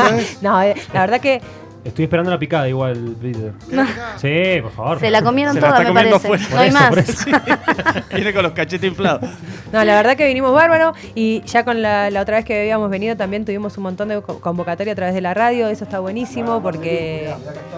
no, 0.41 0.61
eh, 0.61 0.75
la 0.93 1.01
verdad 1.01 1.19
que 1.19 1.41
estoy 1.83 2.03
esperando 2.05 2.31
la 2.31 2.39
picada 2.39 2.67
igual, 2.67 3.15
Peter. 3.21 3.53
Sí, 4.17 4.61
por 4.61 4.71
favor. 4.71 4.99
Se 4.99 5.09
la 5.09 5.21
comieron 5.21 5.53
Se 5.53 5.61
la 5.61 5.67
toda, 5.67 5.79
está 5.81 5.93
me 5.93 5.99
comiendo 5.99 6.19
parece. 6.19 6.43
afuera. 6.45 6.55
No 6.55 6.61
hay 6.61 6.71
más. 6.71 6.97
eso, 6.97 7.25
por 7.25 7.35
eso. 7.35 8.03
Viene 8.15 8.33
con 8.33 8.43
los 8.43 8.51
cachetes 8.53 8.89
inflados. 8.89 9.29
No, 9.71 9.83
la 9.83 9.95
verdad 9.95 10.15
que 10.15 10.25
vinimos 10.27 10.53
bárbaro 10.53 10.93
y 11.15 11.41
ya 11.45 11.63
con 11.65 11.81
la, 11.81 12.09
la 12.09 12.21
otra 12.21 12.37
vez 12.37 12.45
que 12.45 12.59
habíamos 12.61 12.89
venido 12.89 13.15
también 13.17 13.43
tuvimos 13.45 13.75
un 13.77 13.83
montón 13.83 14.07
de 14.09 14.21
co- 14.21 14.39
convocatoria 14.39 14.93
a 14.93 14.95
través 14.95 15.13
de 15.15 15.21
la 15.21 15.33
radio, 15.33 15.67
eso 15.67 15.83
está 15.83 15.99
buenísimo 15.99 16.61
porque 16.61 17.33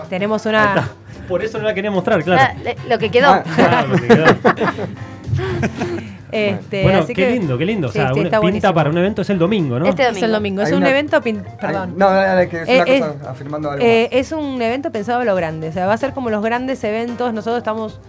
tenemos 0.09 0.45
una... 0.45 0.89
Por 1.27 1.43
eso 1.43 1.57
no 1.57 1.63
la 1.65 1.73
quería 1.73 1.91
mostrar, 1.91 2.19
Ah, 2.19 2.23
claro. 2.23 2.53
le- 2.63 2.77
lo 2.87 2.97
que 2.99 3.09
quedó. 3.11 3.29
Ah. 3.31 3.43
Claro, 3.55 3.87
lo 3.87 3.95
que 3.97 4.07
quedó. 4.07 4.25
Este, 6.31 6.83
bueno, 6.83 6.99
así 6.99 7.13
qué 7.13 7.25
que- 7.27 7.31
lindo, 7.31 7.57
qué 7.57 7.65
lindo. 7.65 7.87
O 7.87 7.91
sea, 7.91 8.07
sí, 8.07 8.13
una 8.13 8.23
está 8.23 8.23
pinta 8.23 8.39
buenísimo. 8.39 8.73
para 8.73 8.89
un 8.89 8.97
evento 8.97 9.21
es 9.21 9.29
el 9.29 9.39
domingo, 9.39 9.79
¿no? 9.79 9.85
Este 9.87 10.07
Es 10.07 10.21
el 10.21 10.31
domingo, 10.31 10.61
es 10.61 10.67
Hay 10.67 10.73
un 10.73 10.79
una- 10.79 10.89
evento... 10.89 11.21
pin- 11.21 11.43
Perdón. 11.59 11.93
no, 11.97 12.09
dale, 12.09 12.47
que 12.49 12.61
es 12.61 12.69
Eh, 12.69 12.75
una 12.99 13.07
cosa 13.13 13.31
afirmando 13.31 13.71
algo. 13.71 13.83
Eh, 13.85 14.09
es 14.11 14.31
un 14.31 14.61
evento 14.61 14.91
pensado 14.91 15.21
a 15.21 15.25
lo 15.25 15.35
grande, 15.35 15.69
o 15.69 15.71
sea, 15.71 15.87
va 15.87 15.93
a 15.93 15.97
ser 15.97 16.13
como 16.13 16.29
los 16.29 16.43
grandes 16.43 16.83
eventos. 16.83 17.33
Nosotros 17.33 17.57
estamos, 17.57 17.99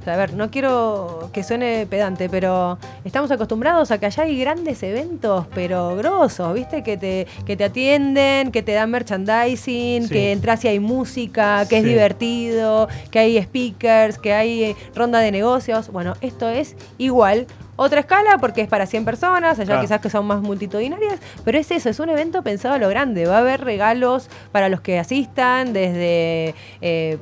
o 0.00 0.04
sea, 0.04 0.14
a 0.14 0.16
ver, 0.18 0.34
no 0.34 0.50
quiero 0.50 1.30
que 1.32 1.42
suene 1.42 1.86
pedante, 1.88 2.28
pero 2.28 2.78
estamos 3.06 3.30
acostumbrados 3.30 3.90
a 3.90 3.96
que 3.98 4.04
allá 4.06 4.24
hay 4.24 4.38
grandes 4.38 4.82
eventos, 4.82 5.46
pero 5.54 5.96
grosos, 5.96 6.52
¿viste? 6.54 6.82
Que 6.82 6.96
te, 6.98 7.26
que 7.46 7.56
te 7.56 7.64
atienden, 7.64 8.52
que 8.52 8.62
te 8.62 8.72
dan 8.72 8.90
merchandising, 8.90 10.02
Sí. 10.04 10.08
que 10.12 10.32
entras 10.32 10.62
y 10.64 10.68
hay 10.68 10.78
música, 10.78 11.66
que 11.68 11.78
es 11.78 11.84
divertido, 11.84 12.88
que 13.10 13.18
hay 13.18 13.42
speakers, 13.42 14.18
que 14.18 14.32
hay 14.34 14.64
eh, 14.64 14.76
ronda 14.94 15.20
de 15.20 15.32
negocios. 15.32 15.90
Bueno, 15.90 16.14
esto 16.20 16.48
es 16.48 16.76
igual. 16.98 17.46
Otra 17.76 18.00
escala 18.00 18.38
porque 18.38 18.60
es 18.62 18.68
para 18.68 18.86
100 18.86 19.04
personas, 19.04 19.58
allá 19.58 19.66
Claro. 19.66 19.80
quizás 19.80 20.00
que 20.00 20.10
son 20.10 20.26
más 20.26 20.40
multitudinarias, 20.40 21.18
pero 21.44 21.58
es 21.58 21.70
eso, 21.70 21.88
es 21.90 21.98
un 21.98 22.08
evento 22.08 22.42
pensado 22.42 22.74
a 22.74 22.78
lo 22.78 22.88
grande. 22.88 23.26
Va 23.26 23.36
a 23.36 23.40
haber 23.40 23.62
regalos 23.64 24.28
para 24.52 24.68
los 24.68 24.80
que 24.80 24.98
asistan, 24.98 25.72
desde 25.72 26.54
eh, 26.80 27.18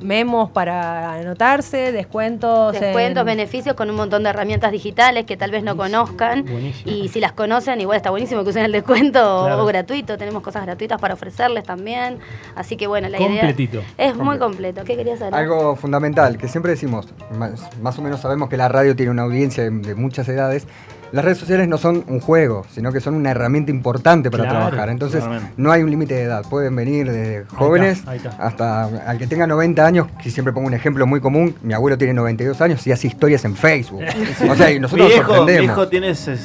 memos 0.00 0.50
para 0.50 1.12
anotarse, 1.14 1.92
descuentos. 1.92 2.74
en- 2.74 2.80
Descuentos, 2.80 3.24
beneficios 3.24 3.74
con 3.74 3.90
un 3.90 3.96
montón 3.96 4.22
de 4.22 4.30
herramientas 4.30 4.70
digitales 4.72 5.24
que 5.24 5.36
tal 5.36 5.50
vez 5.50 5.62
no 5.62 5.76
conozcan. 5.76 6.44
Buenísimo. 6.44 6.90
Y 6.92 7.08
si 7.08 7.20
las 7.20 7.32
conocen, 7.32 7.80
igual 7.80 7.96
está 7.96 8.10
buenísimo 8.10 8.44
que 8.44 8.50
usen 8.50 8.64
el 8.64 8.72
descuento 8.72 9.20
o- 9.42 9.46
Claro. 9.46 9.62
o 9.62 9.66
gratuito. 9.66 10.16
Tenemos 10.18 10.42
cosas 10.42 10.64
gratuitas 10.64 11.00
para 11.00 11.14
ofrecerles 11.14 11.64
también. 11.64 12.18
Así 12.54 12.76
que 12.76 12.86
bueno, 12.86 13.08
la 13.08 13.18
Completito. 13.18 13.78
idea 13.78 13.86
es 14.10 14.16
muy 14.16 14.38
completo. 14.38 14.84
¿Qué 14.84 14.96
querías 14.96 15.18
saber? 15.18 15.34
Algo 15.34 15.76
fundamental, 15.76 16.38
que 16.38 16.48
siempre 16.48 16.72
decimos, 16.72 17.08
más, 17.36 17.68
más 17.80 17.98
o 17.98 18.02
menos 18.02 18.20
sabemos 18.20 18.48
que 18.48 18.56
la 18.56 18.68
radio 18.68 18.94
tiene 18.94 19.10
una 19.10 19.22
audiencia 19.22 19.64
de, 19.64 19.70
de 19.70 19.94
muchas 19.94 20.28
edades. 20.28 20.66
Las 21.12 21.24
redes 21.24 21.38
sociales 21.38 21.66
no 21.68 21.78
son 21.78 22.04
un 22.08 22.20
juego, 22.20 22.66
sino 22.72 22.92
que 22.92 23.00
son 23.00 23.14
una 23.14 23.30
herramienta 23.30 23.70
importante 23.70 24.30
para 24.30 24.44
Claro, 24.44 24.58
trabajar. 24.66 24.90
Entonces, 24.90 25.24
no 25.56 25.72
hay 25.72 25.82
un 25.82 25.90
límite 25.90 26.14
de 26.14 26.22
edad. 26.22 26.44
Pueden 26.48 26.76
venir 26.76 27.10
desde 27.10 27.44
jóvenes 27.46 28.02
ahí 28.06 28.18
está. 28.18 28.30
hasta 28.38 28.84
al 28.84 29.18
que 29.18 29.26
tenga 29.26 29.46
90 29.46 29.86
años, 29.86 30.06
que 30.22 30.30
siempre 30.30 30.52
pongo 30.52 30.66
un 30.66 30.74
ejemplo 30.74 31.06
muy 31.06 31.20
común. 31.20 31.54
Mi 31.62 31.72
abuelo 31.74 31.96
tiene 31.96 32.12
92 32.14 32.60
años 32.60 32.86
y 32.86 32.92
hace 32.92 33.06
historias 33.06 33.44
en 33.44 33.56
Facebook. 33.56 34.02
O 34.50 34.54
sea, 34.54 34.70
y 34.70 34.74
Mi 34.74 34.80
nosotros 34.80 35.06
nos 35.08 35.14
viejo, 35.14 35.30
mi 35.32 35.36
sorprendemos. 35.38 35.60
viejo 35.76 35.88
tiene 35.88 36.10
ses- 36.12 36.38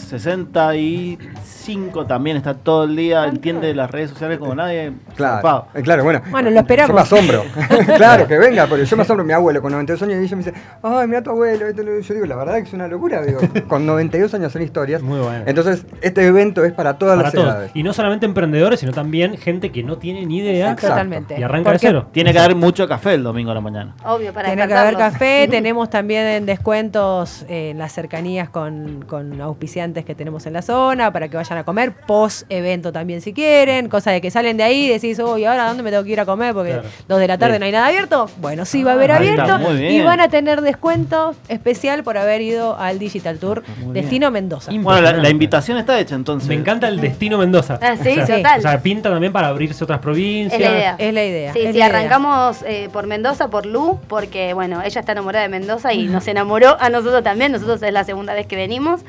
5 1.64 2.06
también 2.06 2.38
está 2.38 2.54
todo 2.54 2.84
el 2.84 2.96
día, 2.96 3.26
entiende 3.26 3.74
las 3.74 3.90
redes 3.90 4.10
sociales 4.12 4.38
como 4.38 4.54
nadie. 4.56 4.94
Claro, 5.16 5.68
eh, 5.74 5.82
claro, 5.82 6.04
bueno. 6.04 6.22
Bueno, 6.30 6.50
lo 6.50 6.60
esperamos. 6.60 6.90
Yo 6.90 6.96
me 6.96 7.02
asombro. 7.02 7.44
claro, 7.98 8.28
que 8.28 8.38
venga, 8.38 8.68
porque 8.68 8.86
yo 8.86 8.98
me 8.98 9.04
asombro. 9.04 9.24
Mi 9.24 9.34
abuelo 9.34 9.62
con 9.62 9.72
92 9.72 10.02
años 10.04 10.22
y 10.22 10.26
ella 10.26 10.36
me 10.36 10.44
dice, 10.44 10.54
ay, 10.82 11.08
mira 11.08 11.22
tu 11.22 11.30
abuelo. 11.30 11.66
Yo 12.02 12.14
digo, 12.14 12.26
la 12.26 12.36
verdad 12.36 12.56
que 12.56 12.64
es 12.64 12.74
una 12.74 12.88
locura. 12.88 13.22
Digo, 13.22 13.40
con 13.68 13.86
92 13.86 14.34
años 14.34 14.52
son 14.52 14.62
historias. 14.62 15.02
Muy 15.02 15.20
bueno. 15.20 15.44
Entonces, 15.46 15.86
este 16.02 16.26
evento 16.26 16.66
es 16.66 16.74
para 16.74 16.98
todas 16.98 17.16
Para 17.16 17.28
las 17.28 17.34
todos. 17.34 17.48
edades. 17.48 17.72
Y 17.74 17.84
no 17.84 17.94
solamente 17.94 18.26
emprendedores, 18.26 18.80
sino 18.80 18.92
también 18.92 19.38
gente 19.38 19.72
que 19.72 19.84
no 19.84 19.98
tiene 19.98 20.26
ni 20.26 20.40
idea. 20.40 20.72
Exacto. 20.72 20.90
Totalmente. 20.90 21.40
Y 21.40 21.44
arranca 21.44 21.72
de 21.72 21.80
cero. 21.80 22.08
Tiene 22.12 22.34
que 22.34 22.40
haber 22.40 22.56
mucho 22.56 22.88
café 22.88 23.14
el 23.14 23.24
domingo 23.24 23.52
a 23.52 23.54
la 23.54 23.62
mañana. 23.62 23.96
Obvio, 24.04 24.34
para 24.34 24.48
Tiene 24.48 24.68
que 24.68 24.74
haber 24.74 24.98
café, 24.98 25.48
tenemos 25.50 25.90
también 25.90 26.46
descuentos 26.46 27.46
eh, 27.48 27.72
en 27.72 27.78
las 27.78 27.94
cercanías 27.94 28.50
con, 28.50 29.06
con 29.08 29.40
auspiciantes 29.42 30.06
que 30.06 30.16
tenemos 30.16 30.46
en 30.46 30.54
la 30.54 30.62
zona 30.62 31.12
para 31.12 31.30
que 31.30 31.38
vayan 31.38 31.53
a 31.58 31.64
comer, 31.64 31.94
post 31.94 32.44
evento 32.50 32.92
también 32.92 33.22
si 33.22 33.34
quieren, 33.34 33.90
cosa 33.90 34.12
de 34.12 34.22
que 34.22 34.32
salen 34.32 34.58
de 34.58 34.64
ahí 34.64 34.86
y 34.86 34.90
decís, 34.90 35.20
uy, 35.20 35.46
ahora 35.46 35.68
dónde 35.68 35.84
me 35.84 35.90
tengo 35.92 36.04
que 36.04 36.12
ir 36.12 36.20
a 36.20 36.26
comer 36.26 36.54
porque 36.54 36.72
Claro. 36.72 36.88
dos 37.08 37.20
de 37.20 37.28
la 37.28 37.38
tarde 37.38 37.56
Sí. 37.56 37.60
no 37.60 37.66
hay 37.66 37.72
nada 37.72 37.88
abierto. 37.88 38.30
Bueno, 38.38 38.66
sí 38.66 38.84
va 38.84 38.92
a 38.92 38.94
haber 38.96 39.12
abierto 39.12 39.60
y 39.74 40.02
van 40.02 40.20
a 40.20 40.30
tener 40.30 40.62
descuento 40.62 41.36
especial 41.48 42.04
por 42.04 42.18
haber 42.18 42.42
ido 42.42 42.78
al 42.78 43.00
Digital 43.00 43.38
Tour 43.38 43.64
Muy 43.80 43.94
Destino 43.94 44.32
Mendoza. 44.32 44.72
Bueno, 44.74 45.02
la, 45.02 45.30
invitación 45.30 45.78
está 45.78 46.00
hecha 46.00 46.16
entonces. 46.16 46.48
Me 46.50 46.56
encanta 46.56 46.88
el 46.88 47.00
destino 47.00 47.38
Mendoza. 47.38 47.80
Ah, 47.82 47.96
sí, 48.02 48.20
O 48.20 48.26
sea, 48.26 48.38
total. 48.38 48.60
O 48.60 48.62
sea, 48.62 48.82
pinta 48.82 49.10
también 49.10 49.34
para 49.34 49.48
abrirse 49.48 49.84
otras 49.84 50.00
provincias. 50.00 50.60
Es 50.60 50.68
la 50.68 50.74
idea. 50.74 50.96
Es 50.98 51.14
la 51.14 51.26
idea. 51.26 51.54
Sí, 51.54 51.60
es 51.60 51.66
sí, 51.74 51.80
la 51.80 51.86
idea. 51.88 51.98
arrancamos 51.98 52.58
eh, 52.66 52.90
por 52.92 53.08
Mendoza, 53.08 53.50
por 53.50 53.66
Lu, 53.66 54.00
porque 54.08 54.54
bueno, 54.54 54.82
ella 54.84 55.00
está 55.00 55.12
enamorada 55.14 55.44
de 55.44 55.50
Mendoza 55.50 55.94
y 55.94 56.08
nos 56.08 56.28
enamoró 56.28 56.78
a 56.80 56.90
nosotros 56.90 57.24
también. 57.24 57.52
Nosotros 57.52 57.82
es 57.82 57.94
la 57.94 58.04
segunda 58.04 58.34
vez 58.34 58.48
que 58.48 58.56
venimos. 58.56 59.02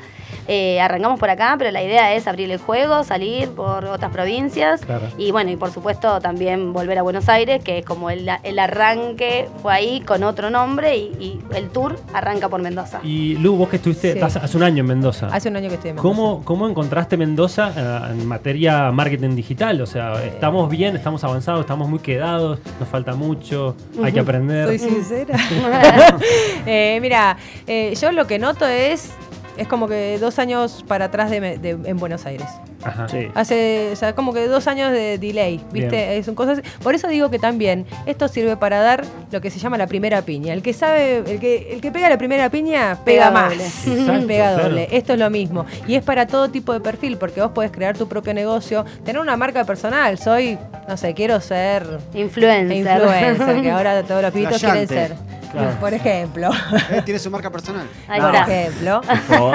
Eh, 0.47 0.79
arrancamos 0.79 1.19
por 1.19 1.29
acá, 1.29 1.55
pero 1.57 1.71
la 1.71 1.81
idea 1.83 2.13
es 2.13 2.27
abrir 2.27 2.51
el 2.51 2.59
juego, 2.59 3.03
salir 3.03 3.49
por 3.49 3.85
otras 3.85 4.11
provincias 4.11 4.81
Claro. 4.85 5.07
y 5.17 5.31
bueno, 5.31 5.49
y 5.51 5.55
por 5.55 5.71
supuesto 5.71 6.19
también 6.19 6.71
volver 6.73 6.99
a 6.99 7.01
Buenos 7.01 7.29
Aires, 7.29 7.63
que 7.63 7.79
es 7.79 7.85
como 7.85 8.09
el, 8.09 8.29
el 8.43 8.59
arranque 8.59 9.49
fue 9.61 9.73
ahí 9.73 10.01
con 10.01 10.23
otro 10.23 10.49
nombre 10.49 10.97
y, 10.97 11.11
y 11.19 11.39
el 11.55 11.69
tour 11.69 11.97
arranca 12.13 12.47
por 12.49 12.61
Mendoza. 12.61 12.99
Y 13.03 13.35
Lu, 13.37 13.55
vos 13.55 13.69
que 13.69 13.77
estuviste 13.77 14.11
Sí. 14.11 14.19
estás 14.19 14.35
hace 14.35 14.55
un 14.57 14.63
año 14.63 14.81
en 14.81 14.87
Mendoza. 14.87 15.27
Hace 15.31 15.49
un 15.49 15.55
año 15.55 15.67
que 15.69 15.75
estoy 15.75 15.89
en 15.89 15.95
Mendoza. 15.95 16.15
¿Cómo, 16.15 16.43
¿Cómo 16.43 16.67
encontraste 16.69 17.17
Mendoza 17.17 17.71
eh, 17.75 18.11
en 18.11 18.27
materia 18.27 18.91
marketing 18.91 19.35
digital? 19.35 19.81
O 19.81 19.85
sea, 19.87 20.23
estamos 20.23 20.69
bien, 20.69 20.95
estamos 20.95 21.23
avanzados, 21.23 21.61
estamos 21.61 21.89
muy 21.89 21.99
quedados, 21.99 22.59
nos 22.79 22.87
falta 22.87 23.15
mucho, 23.15 23.75
hay 24.03 24.11
que 24.13 24.19
aprender. 24.19 24.67
Soy 24.67 24.79
sincera. 24.79 25.37
Eh, 26.67 26.97
mira, 27.01 27.37
eh, 27.67 27.93
yo 27.99 28.11
lo 28.11 28.25
que 28.27 28.39
noto 28.39 28.65
es, 28.65 29.11
es 29.57 29.67
como 29.67 29.87
que 29.87 30.17
dos 30.19 30.39
años 30.39 30.83
para 30.87 31.05
atrás 31.05 31.29
de, 31.31 31.41
me- 31.41 31.57
de- 31.57 31.77
en 31.89 31.97
Buenos 31.97 32.25
Aires. 32.25 32.47
Ajá. 32.83 33.07
Sí. 33.09 33.27
Hace, 33.33 33.89
o 33.91 33.95
sea, 33.95 34.13
como 34.13 34.31
que 34.31 34.47
dos 34.47 34.67
años 34.67 34.91
de 34.91 35.17
delay, 35.17 35.57
¿viste? 35.71 35.89
Bien. 35.89 35.93
Eh, 36.19 36.23
Son 36.23 36.35
cosas. 36.35 36.61
Por 36.83 36.93
eso 36.93 37.07
digo 37.07 37.31
que 37.31 37.39
también 37.39 37.85
esto 38.05 38.27
sirve 38.27 38.57
para 38.57 38.79
dar 38.79 39.03
lo 39.31 39.41
que 39.41 39.49
se 39.49 39.57
llama 39.57 39.77
la 39.77 39.87
primera 39.87 40.21
piña. 40.21 40.53
El 40.53 40.61
que 40.61 40.71
sabe, 40.73 41.17
el 41.25 41.39
que, 41.39 41.73
el 41.73 41.81
que 41.81 41.91
pega 41.91 42.09
la 42.09 42.17
primera 42.19 42.49
piña 42.49 42.99
pega, 43.03 43.29
Pega 43.29 43.31
más. 43.31 43.49
doble. 43.49 43.65
Exacto, 44.01 44.27
pega 44.27 44.53
claro. 44.53 44.63
doble. 44.69 44.87
Esto 44.91 45.13
es 45.13 45.19
lo 45.19 45.29
mismo. 45.31 45.65
Y 45.87 45.95
es 45.95 46.03
para 46.03 46.27
todo 46.27 46.49
tipo 46.49 46.73
de 46.73 46.79
perfil, 46.79 47.17
porque 47.17 47.41
vos 47.41 47.51
podés 47.51 47.71
crear 47.71 47.97
tu 47.97 48.07
propio 48.07 48.33
negocio, 48.35 48.85
tener 49.03 49.19
una 49.21 49.35
marca 49.35 49.63
personal. 49.63 50.19
Soy, 50.19 50.59
no 50.87 50.95
sé, 50.97 51.13
quiero 51.15 51.41
ser 51.41 51.85
Influencer. 52.13 52.77
influencer, 52.77 53.61
que 53.63 53.71
ahora 53.71 54.03
todos 54.03 54.21
los 54.21 54.31
pibitos 54.31 54.61
quieren 54.61 54.87
ser. 54.87 55.15
Claro. 55.61 55.79
Por 55.79 55.93
ejemplo. 55.93 56.49
Eh, 56.91 57.01
Tiene 57.03 57.19
su 57.19 57.31
marca 57.31 57.49
personal. 57.49 57.87
Ahí 58.07 58.19
por 58.21 58.35
está. 58.35 58.51
ejemplo, 58.61 59.01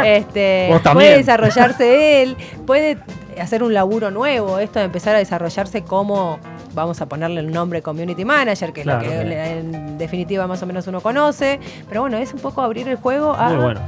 este, 0.04 0.69
Vos 0.71 0.83
también. 0.83 1.09
puede 1.11 1.16
desarrollarse 1.19 2.23
él, 2.23 2.37
puede 2.66 2.99
hacer 3.40 3.62
un 3.62 3.73
laburo 3.75 4.11
nuevo, 4.11 4.59
esto 4.59 4.78
de 4.78 4.85
empezar 4.87 5.14
a 5.14 5.19
desarrollarse 5.19 5.83
como, 5.83 6.38
vamos 6.74 7.00
a 7.00 7.06
ponerle 7.06 7.40
el 7.40 7.50
nombre 7.52 7.82
community 7.82 8.24
manager, 8.24 8.72
que 8.72 8.82
Claro, 8.82 9.02
es 9.02 9.24
lo 9.24 9.30
que 9.30 9.58
en 9.58 9.98
definitiva 9.98 10.46
más 10.46 10.62
o 10.62 10.66
menos 10.66 10.86
uno 10.86 11.00
conoce, 11.00 11.58
pero 11.88 12.02
bueno, 12.02 12.16
es 12.16 12.32
un 12.32 12.40
poco 12.40 12.62
abrir 12.62 12.88
el 12.88 12.96
juego 12.96 13.34
a 13.34 13.48
Muy 13.50 13.62
bueno. 13.64 13.80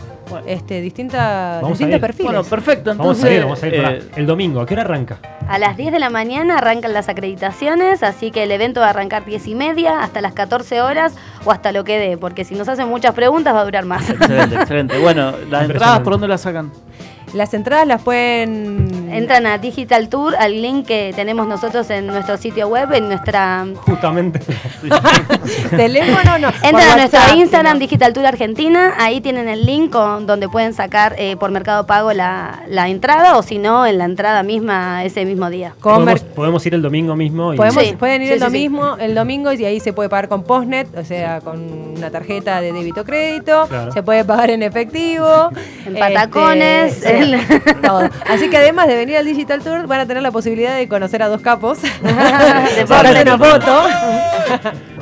este, 0.47 0.81
distinta, 0.81 1.59
Vamos 1.63 1.67
a 1.67 1.69
distintos 1.71 1.95
ir. 1.97 2.01
perfiles. 2.01 2.33
Bueno, 2.33 2.45
perfecto. 2.45 2.91
Vamos 2.91 3.19
Entonces, 3.19 3.25
a 3.25 3.35
ir, 3.35 3.43
vamos 3.43 3.63
a 3.63 3.67
ir 3.69 3.75
eh, 3.75 4.03
el 4.17 4.27
domingo. 4.27 4.61
¿A 4.61 4.67
qué 4.67 4.75
hora 4.75 4.83
arranca? 4.83 5.19
A 5.49 5.59
las 5.59 5.77
10 5.77 5.93
de 5.93 5.99
la 5.99 6.11
mañana 6.11 6.59
arrancan 6.59 6.93
las 6.93 7.09
acreditaciones, 7.09 8.03
así 8.03 8.31
que 8.31 8.43
el 8.45 8.51
evento 8.53 8.81
va 8.81 8.87
a 8.87 8.91
arrancar 8.91 9.25
10 9.25 9.47
y 9.49 9.55
media 9.55 10.03
hasta 10.03 10.21
las 10.21 10.33
14 10.33 10.81
horas 10.81 11.15
o 11.45 11.51
hasta 11.51 11.73
lo 11.73 11.85
que 11.85 11.99
dé, 11.99 12.17
porque 12.17 12.45
si 12.45 12.55
nos 12.55 12.69
hacen 12.69 12.89
muchas 12.89 13.15
preguntas 13.15 13.55
va 13.55 13.61
a 13.61 13.65
durar 13.65 13.85
más. 13.85 14.09
excelente, 14.09 14.55
excelente. 14.57 14.99
Bueno, 14.99 15.33
las 15.51 15.65
entradas, 15.69 16.01
¿por 16.01 16.13
dónde 16.15 16.29
las 16.29 16.41
sacan? 16.43 16.71
Las 17.35 17.55
entradas 17.55 17.87
las 17.87 18.03
pueden... 18.03 19.02
Entran 19.13 19.47
a 19.47 19.59
Digital 19.59 20.09
Tour, 20.09 20.35
al 20.39 20.61
link 20.63 20.87
que 20.87 21.13
tenemos 21.15 21.47
nosotros 21.47 21.89
en 21.91 22.07
nuestro 22.07 22.37
sitio 22.37 22.69
web, 22.69 22.93
en 22.93 23.09
nuestra... 23.09 23.65
Justamente. 23.77 24.41
Teléfono 25.71 26.39
no. 26.39 26.49
Entran 26.49 26.91
a 26.91 26.97
nuestro 26.97 27.19
WhatsApp, 27.21 27.37
Instagram 27.37 27.79
Digital 27.79 28.13
Tour 28.13 28.27
Argentina, 28.27 28.95
ahí 28.99 29.21
tienen 29.21 29.49
el 29.49 29.65
link 29.67 29.91
con, 29.93 30.27
donde 30.27 30.49
pueden 30.49 30.73
sacar 30.75 31.15
eh, 31.19 31.37
por 31.37 31.51
Mercado 31.51 31.87
Pago 31.87 32.13
la, 32.13 32.63
la 32.69 32.89
entrada 32.89 33.37
o 33.37 33.43
si 33.43 33.59
no, 33.59 33.87
en 33.87 33.99
la 33.99 34.05
entrada 34.05 34.43
misma 34.43 35.05
ese 35.05 35.25
mismo 35.25 35.51
día. 35.51 35.75
Podemos, 35.81 36.21
podemos 36.21 36.67
ir 36.67 36.75
el 36.75 36.83
domingo 36.83 37.17
mismo. 37.17 37.55
Y 37.55 37.57
Podemos, 37.57 37.83
Sí, 37.83 37.95
pueden 37.99 38.23
ir 38.23 38.29
sí, 38.29 38.35
el 38.35 38.41
sí, 38.41 38.45
sí. 38.47 38.53
domingo, 38.53 38.97
el 38.99 39.15
domingo 39.15 39.53
y 39.53 39.65
ahí 39.65 39.81
se 39.81 39.93
puede 39.93 40.09
pagar 40.09 40.29
con 40.29 40.45
Postnet, 40.45 40.97
o 40.97 41.05
sea, 41.05 41.41
con 41.41 41.61
una 41.97 42.11
tarjeta 42.11 42.61
de 42.61 42.73
débito 42.73 43.05
crédito, 43.05 43.67
Claro. 43.69 43.93
se 43.93 44.03
puede 44.03 44.25
pagar 44.25 44.51
en 44.51 44.63
efectivo, 44.63 45.51
En 45.87 45.95
patacones, 45.99 46.97
este, 46.99 47.19
en- 47.19 47.41
sí, 47.41 47.55
todo. 47.83 48.09
Así 48.29 48.49
que 48.51 48.57
además 48.57 48.87
de 48.89 48.97
venir 49.03 49.17
al 49.17 49.25
Digital 49.25 49.63
Tour 49.63 49.87
van 49.87 50.01
a 50.01 50.07
tener 50.07 50.23
la 50.23 50.31
posibilidad 50.31 50.77
de 50.77 50.89
conocer 50.89 51.23
a 51.23 51.29
dos 51.29 51.41
capos, 51.43 51.83
de 51.83 51.89
Postnet. 51.89 52.87
sacarse 52.89 53.23
una 53.23 53.39
foto. 53.39 53.73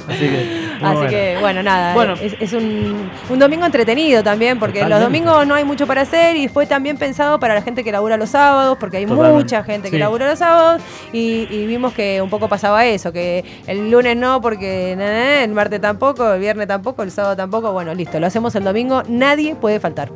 Así 0.09 0.28
que. 0.28 0.70
Muy 0.80 0.88
Así 0.88 0.96
bueno. 0.96 1.10
que 1.10 1.37
bueno, 1.40 1.62
nada, 1.62 1.94
Bueno. 1.94 2.14
es, 2.14 2.34
es 2.40 2.52
un, 2.52 3.10
un 3.28 3.38
domingo 3.38 3.66
entretenido 3.66 4.22
también, 4.22 4.58
porque 4.58 4.84
los 4.88 5.00
domingos 5.00 5.46
no 5.46 5.54
hay 5.54 5.64
mucho 5.64 5.87
para 5.87 6.02
hacer 6.02 6.37
y 6.37 6.49
fue 6.49 6.66
también 6.66 6.96
pensado 6.96 7.38
para 7.38 7.54
la 7.54 7.62
gente 7.62 7.84
que 7.84 7.92
labura 7.92 8.16
los 8.16 8.30
sábados, 8.30 8.76
porque 8.80 8.99
hay 8.99 9.06
Totalmente. 9.06 9.34
mucha 9.34 9.62
gente 9.62 9.90
que 9.90 9.99
labura 9.99 10.28
los 10.28 10.38
sábados 10.38 10.82
y, 11.12 11.46
y 11.50 11.66
vimos 11.66 11.92
que 11.92 12.20
un 12.22 12.30
poco 12.30 12.49
pasaba 12.49 12.87
eso, 12.87 13.12
que 13.12 13.44
el 13.66 13.90
lunes 13.90 14.16
no, 14.16 14.40
porque 14.40 14.94
na, 14.96 15.04
na, 15.06 15.12
na, 15.12 15.44
el 15.44 15.50
martes 15.52 15.80
tampoco, 15.80 16.32
el 16.32 16.40
viernes 16.40 16.66
tampoco, 16.68 17.02
el 17.02 17.10
sábado 17.10 17.37
tampoco, 17.37 17.72
bueno, 17.72 17.94
listo, 17.94 18.18
lo 18.20 18.26
hacemos 18.26 18.54
el 18.54 18.64
domingo, 18.64 19.02
nadie 19.08 19.54
puede 19.54 19.80
faltar. 19.80 20.10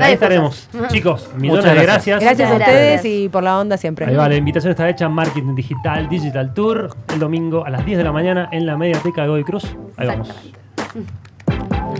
Ahí 0.00 0.14
estaremos. 0.14 0.68
Chicos, 0.88 1.28
millones 1.36 1.64
Muchas 1.64 1.76
de 1.78 1.82
gracias. 1.82 2.20
gracias. 2.20 2.38
Gracias 2.38 2.50
a 2.50 2.54
ustedes 2.54 2.92
gracias. 2.94 3.04
y 3.14 3.28
por 3.28 3.42
la 3.42 3.58
onda 3.58 3.76
siempre. 3.76 4.06
Ahí 4.06 4.14
va, 4.14 4.28
la 4.28 4.34
invitación 4.36 4.70
está 4.70 4.88
hecha 4.88 5.08
Marketing 5.08 5.54
Digital 5.54 6.08
Digital 6.08 6.52
Tour 6.54 6.90
el 7.12 7.18
domingo 7.18 7.64
a 7.64 7.70
las 7.70 7.84
10 7.84 7.98
de 7.98 8.04
la 8.04 8.12
mañana 8.12 8.48
en 8.52 8.66
la 8.66 8.76
Mediateca 8.76 9.22
de 9.22 9.28
Godoy 9.28 9.44
Cruz. 9.44 9.64
Ahí 9.96 10.07
vamos. 10.08 10.28
Exactamente. 10.28 11.27